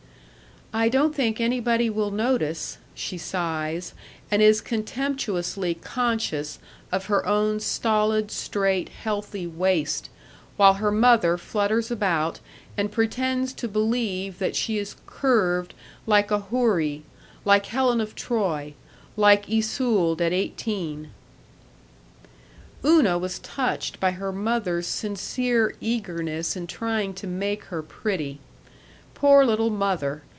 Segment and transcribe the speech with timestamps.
[0.73, 3.93] "I don't think anybody will notice," she sighs,
[4.31, 6.59] and is contemptuously conscious
[6.93, 10.09] of her own stolid, straight, healthy waist,
[10.55, 12.39] while her mother flutters about
[12.77, 15.73] and pretends to believe that she is curved
[16.07, 17.03] like a houri,
[17.43, 18.73] like Helen of Troy,
[19.17, 21.09] like Isolde at eighteen.
[22.85, 28.39] Una was touched by her mother's sincere eagerness in trying to make her pretty.
[29.13, 30.23] Poor little mother.